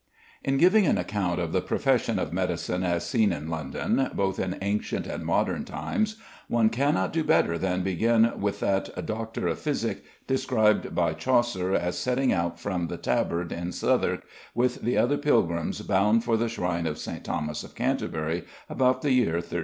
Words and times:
In 0.43 0.57
giving 0.57 0.87
an 0.87 0.97
account 0.97 1.39
of 1.39 1.51
the 1.51 1.61
profession 1.61 2.17
of 2.17 2.33
medicine 2.33 2.83
as 2.83 3.05
seen 3.05 3.31
in 3.31 3.47
London, 3.49 4.09
both 4.15 4.39
in 4.39 4.57
ancient 4.63 5.05
and 5.05 5.23
modern 5.23 5.63
times, 5.63 6.15
one 6.47 6.71
cannot 6.71 7.13
do 7.13 7.23
better 7.23 7.55
than 7.55 7.83
begin 7.83 8.31
with 8.39 8.61
that 8.61 8.89
"Doctour 9.05 9.45
of 9.45 9.59
Phisik" 9.59 10.03
described 10.25 10.95
by 10.95 11.13
Chaucer 11.13 11.75
as 11.75 11.99
setting 11.99 12.33
out 12.33 12.59
from 12.59 12.87
the 12.87 12.97
"Tabard" 12.97 13.51
in 13.51 13.71
Southwark 13.71 14.23
with 14.55 14.81
the 14.81 14.97
other 14.97 15.19
pilgrims 15.19 15.81
bound 15.81 16.23
for 16.23 16.35
the 16.35 16.49
shrine 16.49 16.87
of 16.87 16.97
St. 16.97 17.23
Thomas 17.23 17.63
of 17.63 17.75
Canterbury 17.75 18.45
about 18.71 19.03
the 19.03 19.11
year 19.11 19.33
1380. 19.33 19.59